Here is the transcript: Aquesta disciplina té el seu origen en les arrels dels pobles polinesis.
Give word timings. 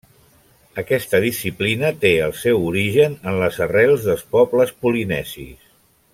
Aquesta 0.81 1.19
disciplina 1.25 1.91
té 2.05 2.13
el 2.29 2.33
seu 2.45 2.65
origen 2.71 3.13
en 3.33 3.37
les 3.43 3.61
arrels 3.67 4.09
dels 4.09 4.25
pobles 4.37 4.75
polinesis. 4.87 5.71